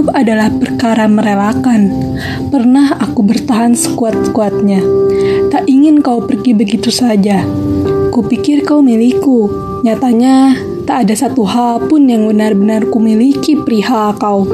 [0.00, 1.92] adalah perkara merelakan.
[2.48, 4.80] Pernah aku bertahan sekuat-kuatnya.
[5.52, 7.44] Tak ingin kau pergi begitu saja.
[8.08, 9.52] Kupikir kau milikku.
[9.84, 10.56] Nyatanya,
[10.88, 14.48] tak ada satu hal pun yang benar-benar kumiliki perihal kau.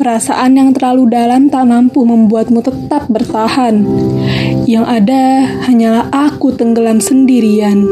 [0.00, 3.84] Perasaan yang terlalu dalam tak mampu membuatmu tetap bertahan.
[4.64, 5.24] Yang ada
[5.68, 7.84] hanyalah aku tenggelam sendirian.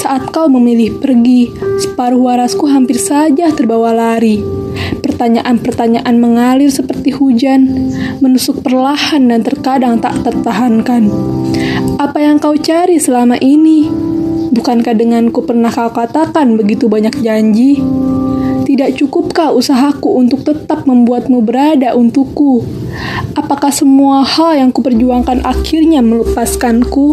[0.00, 1.52] Saat kau memilih pergi,
[1.84, 4.59] separuh warasku hampir saja terbawa lari.
[5.20, 7.92] Pertanyaan-pertanyaan mengalir seperti hujan,
[8.24, 11.12] menusuk perlahan dan terkadang tak tertahankan.
[12.00, 13.84] Apa yang kau cari selama ini?
[14.48, 17.76] Bukankah denganku pernah kau katakan begitu banyak janji?
[18.64, 22.64] Tidak cukupkah usahaku untuk tetap membuatmu berada untukku?
[23.36, 27.12] Apakah semua hal yang kuperjuangkan akhirnya melepaskanku?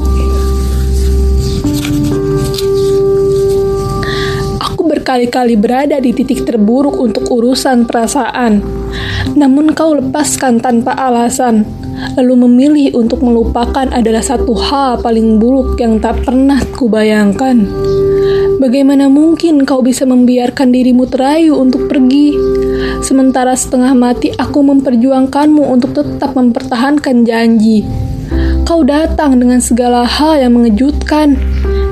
[5.18, 8.62] Berkali-kali berada di titik terburuk untuk urusan perasaan.
[9.34, 11.65] Namun kau lepaskan tanpa alasan,
[12.13, 17.65] lalu memilih untuk melupakan adalah satu hal paling buruk yang tak pernah kubayangkan.
[18.62, 22.37] Bagaimana mungkin kau bisa membiarkan dirimu terayu untuk pergi,
[23.02, 27.81] sementara setengah mati aku memperjuangkanmu untuk tetap mempertahankan janji.
[28.70, 31.41] Kau datang dengan segala hal yang mengejutkan,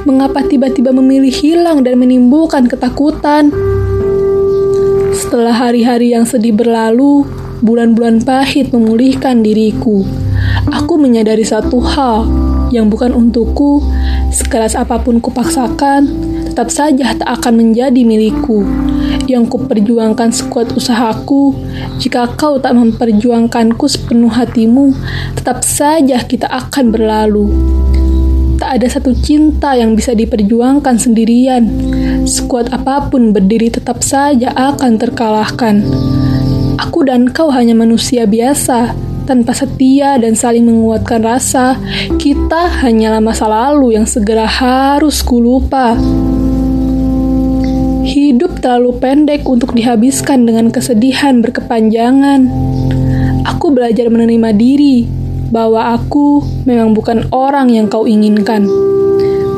[0.05, 3.49] mengapa tiba-tiba memilih hilang dan menimbulkan ketakutan.
[5.17, 7.25] Setelah hari-hari yang sedih berlalu,
[7.65, 10.05] bulan-bulan pahit memulihkan diriku.
[10.69, 12.29] Aku menyadari satu hal
[12.69, 13.81] yang bukan untukku,
[14.29, 16.05] sekeras apa pun kupaksakan,
[16.53, 18.61] tetap saja tak akan menjadi milikku.
[19.25, 21.57] Yang kuperjuangkan sekuat usahaku,
[21.97, 24.93] jika kau tak memperjuangkanku sepenuh hatimu,
[25.33, 27.49] tetap saja kita akan berlalu.
[28.75, 31.63] Ada satu cinta yang bisa diperjuangkan sendirian.
[32.27, 35.79] Sekuat apa pun berdiri tetap saja akan terkalahkan.
[36.83, 38.91] Aku dan kau hanya manusia biasa,
[39.23, 41.79] tanpa setia dan saling menguatkan rasa.
[42.19, 45.95] Kita hanyalah masa lalu yang segera harus kulupa.
[48.03, 52.43] Hidup terlalu pendek untuk dihabiskan dengan kesedihan berkepanjangan.
[53.55, 58.65] Aku belajar menerima diri bahwa aku memang bukan orang yang kau inginkan.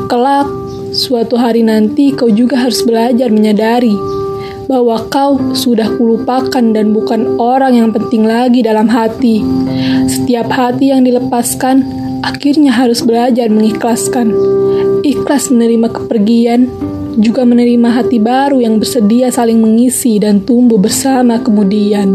[0.08, 0.48] Kelak,
[0.92, 3.92] suatu hari nanti kau juga harus belajar menyadari
[4.68, 9.40] bahwa kau sudah kulupakan dan bukan orang yang penting lagi dalam hati.
[10.04, 11.84] Setiap hati yang dilepaskan
[12.20, 14.32] akhirnya harus belajar mengikhlaskan.
[15.00, 16.68] Ikhlas menerima kepergian,
[17.18, 22.12] juga menerima hati baru yang bersedia saling mengisi dan tumbuh bersama kemudian.